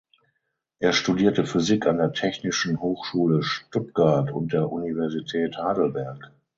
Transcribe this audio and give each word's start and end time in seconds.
Er 0.79 0.93
studierte 0.93 1.45
Physik 1.45 1.85
an 1.85 1.97
der 1.99 2.11
Technischen 2.11 2.79
Hochschule 2.81 3.43
Stuttgart 3.43 4.31
und 4.31 4.51
der 4.51 4.71
Universität 4.71 5.57
Heidelberg. 5.57 6.33